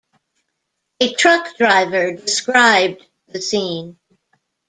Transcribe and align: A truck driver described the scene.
A 0.99 1.13
truck 1.13 1.57
driver 1.57 2.13
described 2.13 3.05
the 3.27 3.39
scene. 3.39 3.99